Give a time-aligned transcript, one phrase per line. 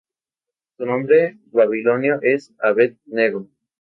[0.77, 3.45] Su nombre babilonio es "Abed-nego".